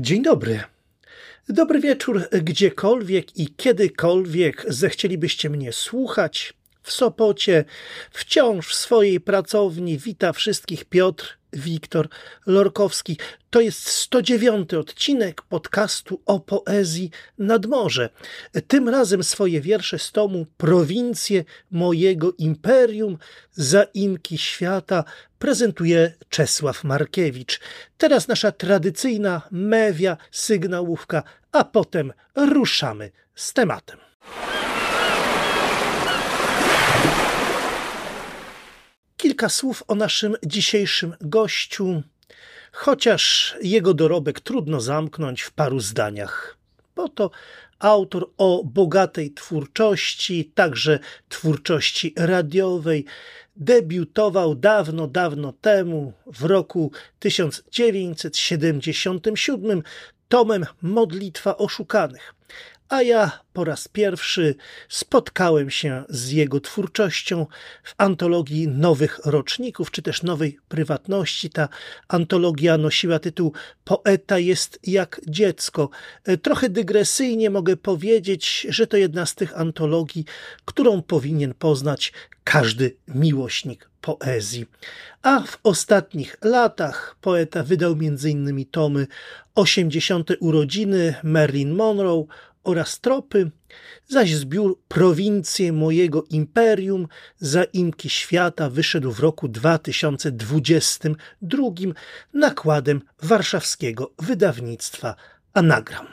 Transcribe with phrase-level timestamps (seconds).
[0.00, 0.60] Dzień dobry.
[1.48, 6.54] Dobry wieczór, gdziekolwiek i kiedykolwiek zechcielibyście mnie słuchać.
[6.82, 7.64] W Sopocie,
[8.10, 12.08] wciąż w swojej pracowni, wita wszystkich Piotr Wiktor
[12.46, 13.16] Lorkowski.
[13.50, 18.10] To jest 109 odcinek podcastu o poezji nad morze.
[18.68, 23.18] Tym razem swoje wiersze z tomu Prowincje mojego imperium,
[23.52, 25.04] zaimki świata
[25.38, 27.60] prezentuje Czesław Markiewicz.
[27.98, 31.22] Teraz nasza tradycyjna mewia, sygnałówka,
[31.52, 33.98] a potem ruszamy z tematem.
[39.20, 42.02] Kilka słów o naszym dzisiejszym gościu,
[42.72, 46.56] chociaż jego dorobek trudno zamknąć w paru zdaniach.
[46.96, 47.30] Bo to
[47.78, 53.04] autor o bogatej twórczości, także twórczości radiowej.
[53.56, 59.82] Debiutował dawno, dawno temu, w roku 1977,
[60.28, 62.39] tomem Modlitwa Oszukanych
[62.90, 64.54] a ja po raz pierwszy
[64.88, 67.46] spotkałem się z jego twórczością
[67.82, 71.50] w antologii nowych roczników, czy też nowej prywatności.
[71.50, 71.68] Ta
[72.08, 73.52] antologia nosiła tytuł
[73.84, 75.90] Poeta jest jak dziecko.
[76.42, 80.24] Trochę dygresyjnie mogę powiedzieć, że to jedna z tych antologii,
[80.64, 82.12] którą powinien poznać
[82.44, 84.66] każdy miłośnik poezji.
[85.22, 88.66] A w ostatnich latach poeta wydał m.in.
[88.70, 89.06] tomy
[89.54, 90.30] 80.
[90.40, 92.24] urodziny Marilyn Monroe,
[92.64, 93.50] oraz tropy,
[94.08, 97.08] zaś zbiór Prowincje mojego imperium,
[97.38, 101.62] zaimki świata wyszedł w roku 2022
[102.34, 105.14] nakładem warszawskiego wydawnictwa
[105.52, 106.06] Anagram.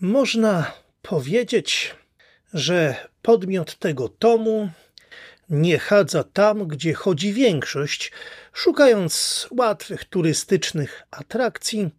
[0.00, 1.94] Można powiedzieć,
[2.54, 4.70] że podmiot tego tomu
[5.52, 8.12] nie chadza tam, gdzie chodzi większość,
[8.52, 11.90] szukając łatwych turystycznych atrakcji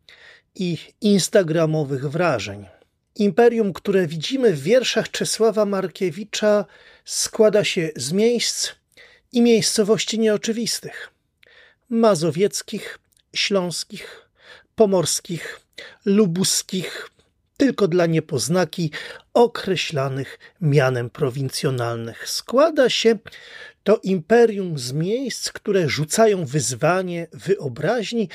[0.55, 2.65] i instagramowych wrażeń.
[3.15, 6.65] Imperium, które widzimy w wierszach Czesława Markiewicza,
[7.05, 8.71] składa się z miejsc
[9.31, 11.13] i miejscowości nieoczywistych
[11.89, 12.99] mazowieckich,
[13.35, 14.29] śląskich,
[14.75, 15.59] pomorskich,
[16.05, 17.09] lubuskich,
[17.63, 18.91] tylko dla niepoznaki
[19.33, 22.29] określanych mianem prowincjonalnych.
[22.29, 23.17] Składa się
[23.83, 28.29] to imperium z miejsc, które rzucają wyzwanie wyobraźni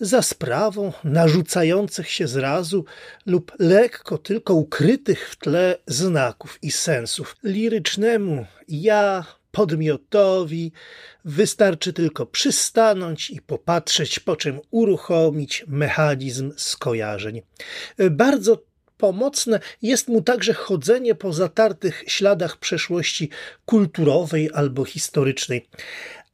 [0.00, 2.84] za sprawą narzucających się zrazu
[3.26, 7.36] lub lekko tylko ukrytych w tle znaków i sensów.
[7.42, 10.72] Lirycznemu ja, podmiotowi
[11.24, 17.42] wystarczy tylko przystanąć i popatrzeć, po czym uruchomić mechanizm skojarzeń.
[18.10, 19.60] Bardzo pomocne.
[19.82, 23.30] Jest mu także chodzenie po zatartych śladach przeszłości
[23.66, 25.68] kulturowej albo historycznej.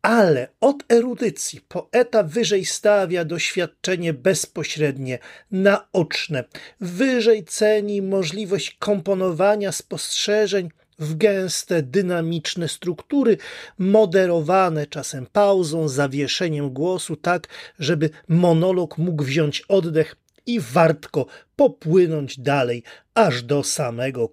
[0.03, 5.19] Ale od erudycji poeta wyżej stawia doświadczenie bezpośrednie,
[5.50, 6.44] naoczne,
[6.81, 13.37] wyżej ceni możliwość komponowania spostrzeżeń w gęste, dynamiczne struktury,
[13.78, 20.16] moderowane czasem pauzą, zawieszeniem głosu, tak, żeby monolog mógł wziąć oddech
[20.47, 22.83] i wartko popłynąć dalej
[23.15, 24.33] aż do samego,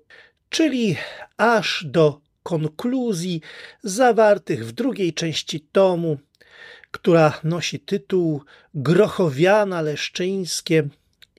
[0.50, 0.95] czyli
[1.38, 3.41] aż do konkluzji
[3.84, 6.17] zawartych w drugiej części tomu,
[6.91, 10.88] która nosi tytuł Grochowiana Leszczyńskie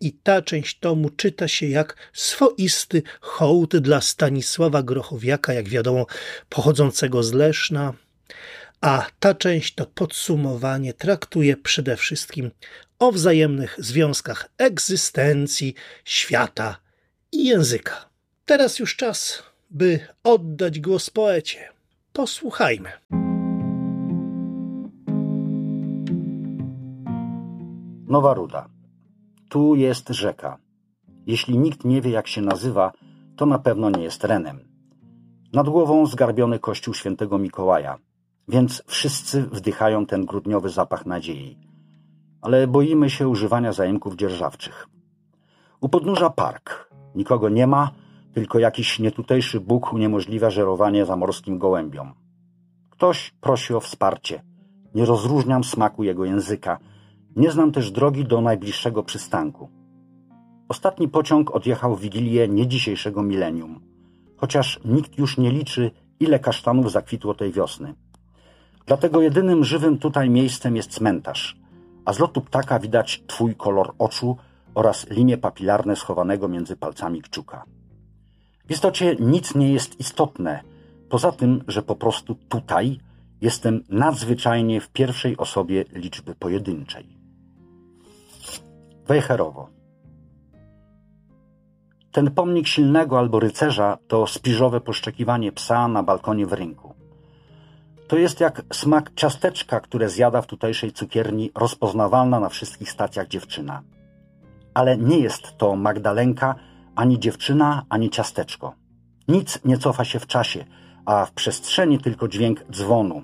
[0.01, 6.07] i ta część tomu czyta się jak swoisty hołd dla Stanisława Grochowiaka, jak wiadomo,
[6.49, 7.95] pochodzącego z Leszna,
[8.81, 12.51] a ta część to podsumowanie traktuje przede wszystkim
[12.99, 15.75] o wzajemnych związkach egzystencji,
[16.05, 16.77] świata
[17.33, 18.09] i języka.
[18.45, 21.69] Teraz już czas, by oddać głos poecie.
[22.13, 22.91] Posłuchajmy.
[28.07, 28.69] Nowa Ruda.
[29.49, 30.59] Tu jest rzeka.
[31.27, 32.93] Jeśli nikt nie wie, jak się nazywa,
[33.37, 34.69] to na pewno nie jest Renem.
[35.53, 37.99] Nad głową zgarbiony kościół świętego Mikołaja,
[38.49, 41.69] więc wszyscy wdychają ten grudniowy zapach nadziei
[42.43, 44.89] ale boimy się używania zajęków dzierżawczych.
[45.81, 46.91] U podnóża park.
[47.15, 47.91] Nikogo nie ma,
[48.33, 52.15] tylko jakiś nietutejszy Bóg uniemożliwia żerowanie zamorskim gołębiom.
[52.91, 54.43] Ktoś prosi o wsparcie.
[54.95, 56.79] Nie rozróżniam smaku jego języka.
[57.37, 59.69] Nie znam też drogi do najbliższego przystanku.
[60.69, 63.81] Ostatni pociąg odjechał w wigilię nie dzisiejszego milenium,
[64.37, 65.91] chociaż nikt już nie liczy,
[66.21, 67.95] ile kasztanów zakwitło tej wiosny.
[68.89, 71.57] Dlatego jedynym żywym tutaj miejscem jest cmentarz–
[72.05, 74.37] a z lotu ptaka widać twój kolor oczu
[74.75, 77.65] oraz linie papilarne schowanego między palcami kciuka.
[78.67, 80.61] W istocie nic nie jest istotne,
[81.09, 83.01] Poza tym, że po prostu tutaj
[83.41, 87.07] jestem nadzwyczajnie w pierwszej osobie liczby pojedynczej.
[89.07, 89.69] Wejherowo.
[92.13, 96.88] Ten pomnik silnego albo rycerza to spiżowe poszczekiwanie psa na balkonie w rynku.
[98.09, 103.83] To jest jak smak ciasteczka, które zjada w tutejszej cukierni rozpoznawalna na wszystkich stacjach dziewczyna.
[104.75, 106.55] Ale nie jest to Magdalenka,
[106.97, 108.75] ani dziewczyna, ani ciasteczko.
[109.29, 110.65] Nic nie cofa się w czasie,
[111.05, 113.23] a w przestrzeni tylko dźwięk dzwonu.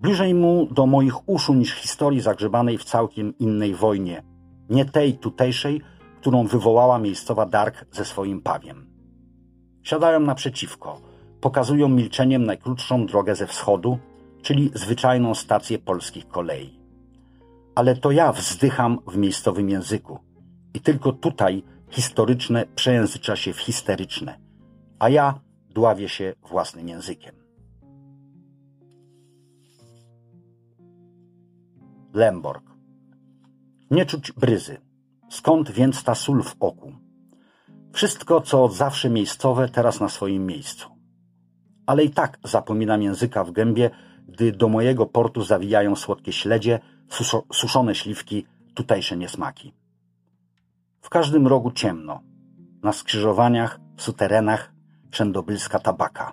[0.00, 4.22] Bliżej mu do moich uszu niż historii zagrzebanej w całkiem innej wojnie.
[4.70, 5.80] Nie tej tutejszej,
[6.20, 8.86] którą wywołała miejscowa Dark ze swoim pawiem.
[9.82, 11.00] Siadają naprzeciwko,
[11.40, 13.98] pokazują milczeniem najkrótszą drogę ze wschodu,
[14.42, 16.78] czyli zwyczajną stację polskich kolei.
[17.74, 20.18] Ale to ja wzdycham w miejscowym języku
[20.74, 24.38] i tylko tutaj historyczne przejęzycza się w histeryczne,
[24.98, 25.40] a ja
[25.70, 27.34] dławię się własnym językiem.
[32.14, 32.64] Lemborg.
[33.90, 34.78] Nie czuć bryzy.
[35.30, 36.92] Skąd więc ta sól w oku?
[37.92, 40.97] Wszystko, co zawsze miejscowe, teraz na swoim miejscu.
[41.88, 43.90] Ale i tak zapominam języka w gębie,
[44.28, 46.80] gdy do mojego portu zawijają słodkie śledzie,
[47.52, 49.74] suszone śliwki, tutejsze niesmaki.
[51.00, 52.20] W każdym rogu ciemno.
[52.82, 54.72] Na skrzyżowaniach, w suterenach,
[55.10, 56.32] wszędobylska tabaka.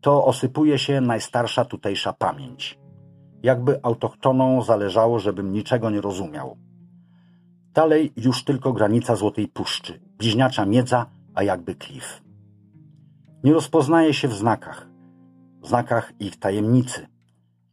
[0.00, 2.78] To osypuje się najstarsza tutejsza pamięć.
[3.42, 6.56] Jakby autochtoną zależało, żebym niczego nie rozumiał.
[7.74, 12.21] Dalej już tylko granica Złotej Puszczy, bliźniacza miedza, a jakby klif.
[13.44, 14.88] Nie rozpoznaje się w znakach,
[15.62, 17.06] w znakach ich tajemnicy.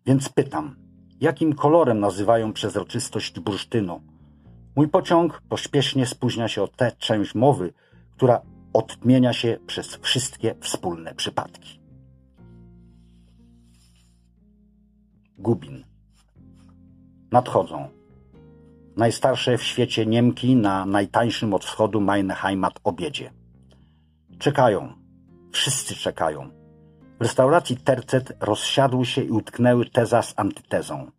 [0.06, 0.76] Więc pytam,
[1.22, 4.02] jakim kolorem nazywają przezroczystość bursztynu?
[4.76, 7.74] Mój pociąg pośpiesznie spóźnia się o tę część mowy,
[8.12, 8.42] która
[8.74, 11.80] odmienia się przez wszystkie wspólne przypadki.
[15.38, 15.84] Gubin.
[17.32, 18.00] Nadchodzą
[19.00, 23.32] najstarsze w świecie Niemki na najtańszym od wschodu Meine Heimat obiedzie.
[24.40, 24.99] Czekają.
[25.52, 26.50] Wszyscy czekają.
[27.20, 31.12] W restauracji Tercet rozsiadły się i utknęły teza z antytezą.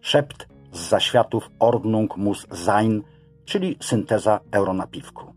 [0.00, 3.02] Szept z zaświatów Ordnung muss sein,
[3.44, 5.34] czyli synteza euronapiwku.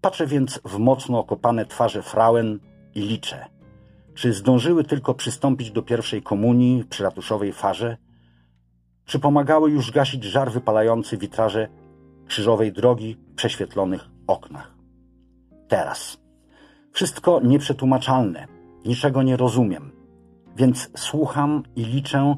[0.00, 2.58] Patrzę więc w mocno okopane twarze Frauen
[2.94, 3.46] i liczę,
[4.14, 7.96] czy zdążyły tylko przystąpić do pierwszej komunii przy ratuszowej farze,
[9.04, 11.68] czy pomagały już gasić żar wypalający witraże
[12.26, 14.74] krzyżowej drogi w prześwietlonych oknach.
[15.68, 16.25] Teraz.
[16.96, 18.46] Wszystko nieprzetłumaczalne,
[18.84, 19.92] niczego nie rozumiem,
[20.56, 22.36] więc słucham i liczę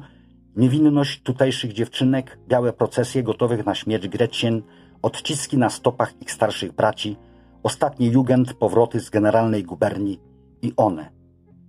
[0.55, 4.61] niewinność tutejszych dziewczynek, białe procesje gotowych na śmierć Grecjen,
[5.01, 7.17] odciski na stopach ich starszych braci,
[7.63, 10.19] ostatni jugend, powroty z generalnej guberni
[10.61, 11.11] i one,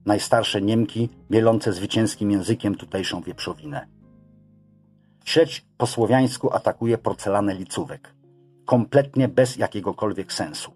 [0.06, 3.87] najstarsze Niemki, mielące zwycięskim językiem tutejszą wieprzowinę.
[5.25, 8.14] Sieć po słowiańsku atakuje porcelanę licówek.
[8.64, 10.72] Kompletnie bez jakiegokolwiek sensu.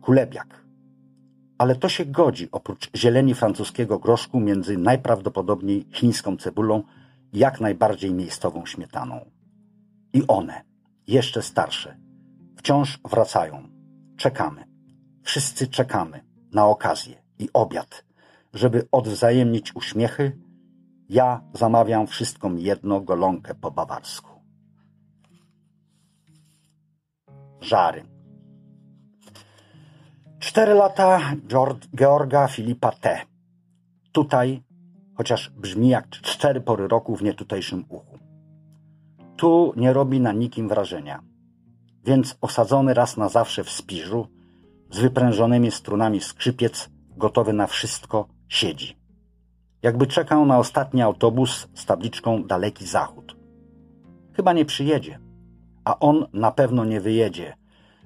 [0.00, 0.63] Kulebiak.
[1.58, 6.82] Ale to się godzi oprócz zieleni francuskiego groszku między najprawdopodobniej chińską cebulą
[7.32, 9.30] jak najbardziej miejscową śmietaną.
[10.12, 10.62] I one,
[11.06, 11.96] jeszcze starsze,
[12.56, 13.68] wciąż wracają.
[14.16, 14.64] Czekamy.
[15.22, 18.04] Wszyscy czekamy na okazję i obiad,
[18.54, 20.38] żeby odwzajemnić uśmiechy
[21.08, 24.30] ja zamawiam wszystko jedno golonkę po bawarsku.
[27.60, 28.13] Żary.
[30.44, 31.20] Cztery lata
[31.94, 33.20] Georga Filipa T.
[34.12, 34.62] Tutaj,
[35.14, 38.18] chociaż brzmi jak cztery pory roku w nietutejszym uchu.
[39.36, 41.22] Tu nie robi na nikim wrażenia.
[42.04, 44.26] Więc osadzony raz na zawsze w spiżu,
[44.90, 49.04] z wyprężonymi strunami skrzypiec, gotowy na wszystko, siedzi
[49.82, 53.36] jakby czekał na ostatni autobus z tabliczką Daleki Zachód.
[54.32, 55.18] Chyba nie przyjedzie,
[55.84, 57.56] a on na pewno nie wyjedzie,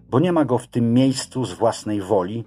[0.08, 2.44] bo nie ma go w tym miejscu z własnej woli.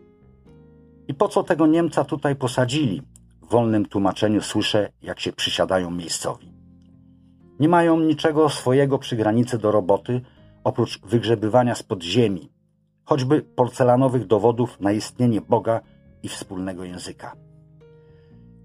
[1.08, 3.02] I po co tego Niemca tutaj posadzili?
[3.42, 6.54] W wolnym tłumaczeniu słyszę, jak się przysiadają miejscowi.
[7.60, 10.22] Nie mają niczego swojego przy granicy do roboty,
[10.64, 12.52] oprócz wygrzebywania spod ziemi,
[13.04, 15.82] choćby porcelanowych dowodów na istnienie Boga
[16.24, 17.36] i wspólnego języka.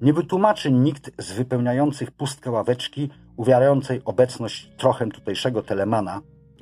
[0.01, 6.21] Nie wytłumaczy nikt z wypełniających pustkę ławeczki, uwiarającej obecność trochem tutejszego telemana,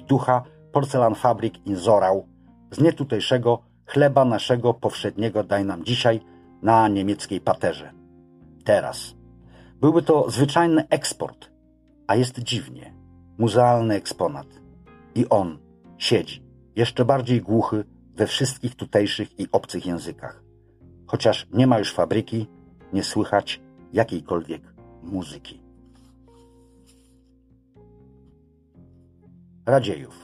[0.09, 0.43] ducha
[0.75, 2.27] porcelan fabryk Inzorał,
[2.71, 6.21] z nietutejszego chleba naszego powszedniego daj nam dzisiaj
[6.63, 7.93] na niemieckiej paterze.
[8.65, 9.15] Teraz.
[9.81, 11.51] Byłby to zwyczajny eksport,
[12.07, 12.95] a jest dziwnie.
[13.39, 14.47] Muzealny eksponat.
[15.15, 15.59] I on
[15.99, 16.43] siedzi,
[16.77, 20.43] jeszcze bardziej głuchy we wszystkich tutejszych i obcych językach.
[21.07, 22.47] chociaż nie ma już fabryki,
[22.93, 23.61] nie słychać
[23.93, 24.63] jakiejkolwiek
[25.03, 25.63] muzyki.
[29.67, 30.24] Radziejów.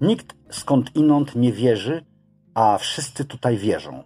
[0.00, 2.04] Nikt skąd inąd nie wierzy,
[2.54, 4.04] a wszyscy tutaj wierzą.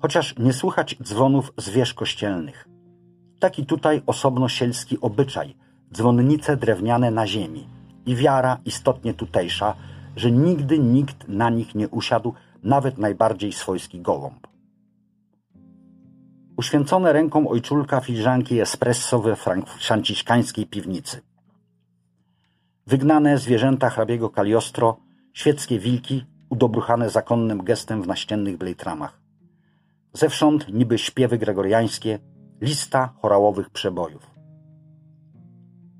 [0.00, 2.68] Chociaż nie słychać dzwonów z wież kościelnych.
[3.40, 5.56] Taki tutaj osobno sielski obyczaj,
[5.92, 7.68] dzwonnice drewniane na ziemi
[8.06, 9.74] i wiara istotnie tutejsza,
[10.16, 14.46] że nigdy nikt na nich nie usiadł, nawet najbardziej swojski gołąb.
[16.56, 19.36] Uświęcone ręką ojczulka filiżanki espresso we
[19.80, 21.20] franciszkańskiej piwnicy.
[22.86, 24.96] Wygnane zwierzęta hrabiego Kaliostro,
[25.34, 29.20] świeckie wilki, udobruchane zakonnym gestem w naściennych blejtramach.
[30.12, 32.18] Zewsząd niby śpiewy gregoriańskie,
[32.60, 34.30] lista chorałowych przebojów.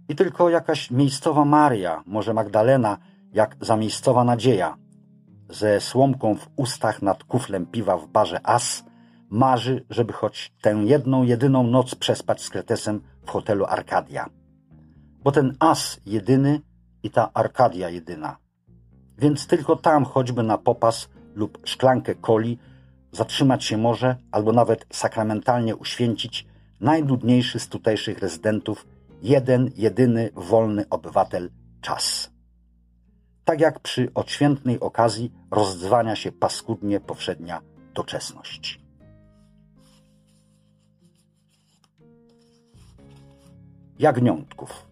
[0.08, 2.98] I tylko jakaś miejscowa Maria, może Magdalena,
[3.32, 4.76] jak zamiejscowa nadzieja,
[5.48, 8.84] ze słomką w ustach nad kuflem piwa w barze As,
[9.30, 14.30] marzy, żeby choć tę jedną, jedyną noc przespać z Kretesem w hotelu Arkadia.
[15.24, 16.60] Bo ten As jedyny
[17.02, 18.43] i ta Arkadia jedyna.
[19.18, 22.58] Więc tylko tam choćby na popas lub szklankę coli
[23.12, 26.46] zatrzymać się może, albo nawet sakramentalnie uświęcić
[26.80, 28.86] najdudniejszy z tutejszych rezydentów,
[29.22, 32.30] jeden, jedyny, wolny obywatel czas.
[33.44, 37.60] Tak jak przy odświętnej okazji rozdzwania się paskudnie powszednia
[37.94, 38.80] doczesność.
[43.98, 44.86] Jagniątków.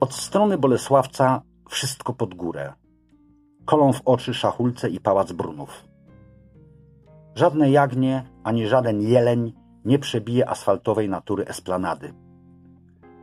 [0.00, 2.72] Od strony Bolesławca wszystko pod górę.
[3.64, 5.84] Kolą w oczy szachulce i pałac Brunów.
[7.34, 9.52] Żadne jagnie ani żaden jeleń
[9.84, 12.14] nie przebije asfaltowej natury esplanady.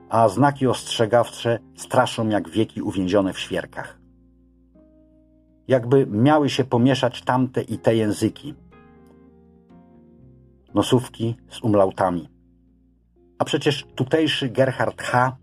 [0.10, 4.00] A znaki ostrzegawcze straszą jak wieki uwięzione w świerkach.
[5.68, 8.56] Jakby miały się pomieszać tamte i te języki.
[10.74, 12.29] Nosówki z umlautami.
[13.39, 15.38] A przecież tutejszy Gerhard H.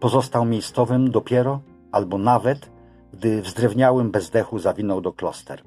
[0.00, 1.60] pozostał miejscowym dopiero,
[1.92, 2.70] albo nawet,
[3.12, 5.62] gdy w zdrewniałym bezdechu zawinął do kloster.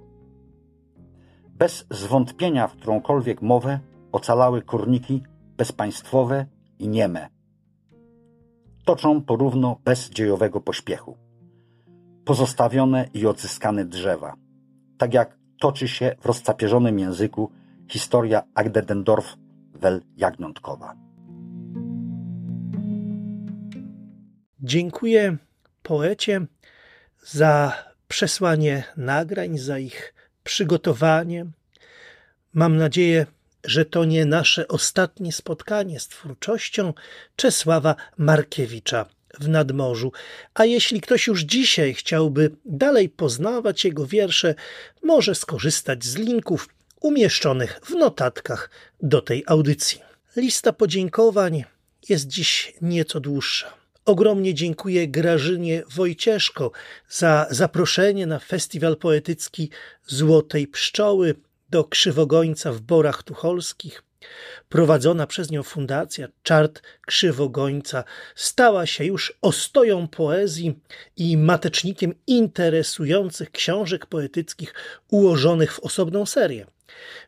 [1.49, 3.79] Bez zwątpienia w którąkolwiek mowę
[4.11, 5.23] ocalały korniki
[5.57, 6.45] bezpaństwowe
[6.79, 7.27] i nieme.
[8.85, 11.17] Toczą porówno bez dziejowego pośpiechu.
[12.25, 14.33] Pozostawione i odzyskane drzewa.
[14.97, 17.51] Tak jak toczy się w rozcapierzonym języku
[17.87, 19.37] historia Agdedendorf
[19.73, 20.95] wel Jagniątkowa.
[24.59, 25.37] Dziękuję
[25.85, 26.45] poecie
[27.23, 30.13] za przesłanie nagrań, za ich
[30.43, 31.45] przygotowanie.
[32.53, 33.25] Mam nadzieję,
[33.63, 36.93] że to nie nasze ostatnie spotkanie z twórczością
[37.35, 39.05] Czesława Markiewicza
[39.39, 40.11] w nadmorzu.
[40.53, 44.55] A jeśli ktoś już dzisiaj chciałby dalej poznawać jego wiersze,
[45.03, 46.69] może skorzystać z linków
[47.01, 48.69] umieszczonych w notatkach
[49.01, 50.01] do tej audycji.
[50.35, 51.63] Lista podziękowań
[52.09, 53.84] jest dziś nieco dłuższa.
[54.05, 56.71] Ogromnie dziękuję Grażynie Wojcieszko
[57.09, 59.69] za zaproszenie na festiwal poetycki
[60.05, 61.35] Złotej Pszczoły
[61.69, 64.03] do Krzywogońca w Borach Tucholskich.
[64.69, 68.03] Prowadzona przez nią fundacja Czart Krzywogońca
[68.35, 70.79] stała się już ostoją poezji
[71.17, 74.73] i matecznikiem interesujących książek poetyckich
[75.09, 76.65] ułożonych w osobną serię.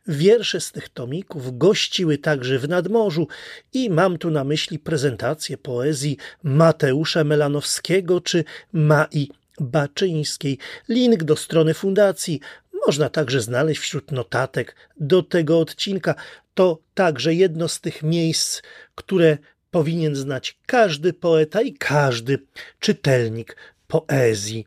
[0.08, 3.28] Wiersze z tych tomików gościły także w nadmorzu
[3.74, 8.44] i mam tu na myśli prezentację poezji Mateusza Melanowskiego czy
[8.74, 10.58] Mai Baczyńskiej.
[10.90, 12.40] Link do strony fundacji
[12.88, 16.16] można także znaleźć wśród notatek do tego odcinka.
[16.54, 18.62] To także jedno z tych miejsc,
[18.96, 19.38] które
[19.72, 22.40] powinien znać każdy poeta i każdy
[22.80, 23.58] czytelnik
[23.88, 24.66] poezji.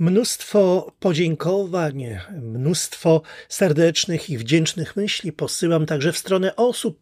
[0.00, 2.04] Mnóstwo podziękowań,
[2.42, 7.00] mnóstwo serdecznych i wdzięcznych myśli posyłam także w stronę osób,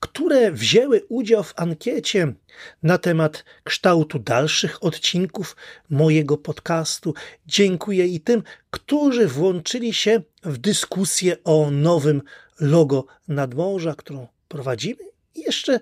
[0.00, 2.32] które wzięły udział w ankiecie
[2.82, 5.56] na temat kształtu dalszych odcinków
[5.90, 7.14] mojego podcastu.
[7.46, 12.22] Dziękuję i tym, którzy włączyli się w dyskusję o nowym
[12.60, 15.04] logo nadmorza, którą prowadzimy.
[15.34, 15.80] I jeszcze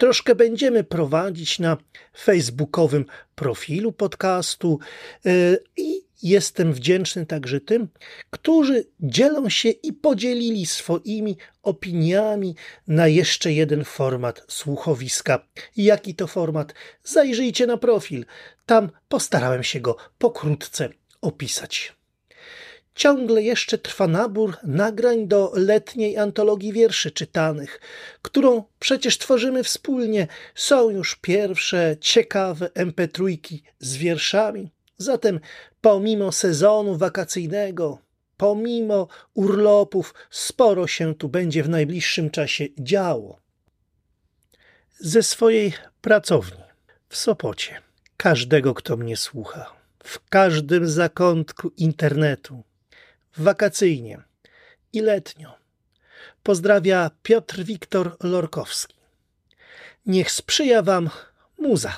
[0.00, 1.76] troszkę będziemy prowadzić na
[2.18, 3.04] facebookowym
[3.34, 4.78] profilu podcastu
[5.26, 5.30] e,
[5.76, 7.88] i jestem wdzięczny także tym,
[8.30, 12.54] którzy dzielą się i podzielili swoimi opiniami
[12.88, 15.46] na jeszcze jeden format słuchowiska.
[15.76, 16.74] Jaki to format?
[17.04, 18.24] Zajrzyjcie na profil.
[18.66, 20.88] Tam postarałem się go pokrótce
[21.20, 21.99] opisać
[23.00, 27.80] ciągle jeszcze trwa nabór nagrań do letniej antologii wierszy czytanych,
[28.22, 30.26] którą przecież tworzymy wspólnie.
[30.54, 33.38] Są już pierwsze ciekawe mp3
[33.78, 34.70] z wierszami.
[34.98, 35.40] Zatem
[35.80, 37.98] pomimo sezonu wakacyjnego,
[38.36, 43.38] pomimo urlopów, sporo się tu będzie w najbliższym czasie działo.
[44.98, 46.62] Ze swojej pracowni
[47.08, 47.82] w Sopocie,
[48.16, 49.72] każdego, kto mnie słucha,
[50.04, 52.62] w każdym zakątku internetu,
[53.38, 54.22] wakacyjnie
[54.92, 55.52] i letnio.
[56.42, 58.94] Pozdrawia Piotr Wiktor Lorkowski.
[60.06, 61.10] Niech sprzyja Wam
[61.58, 61.92] muza.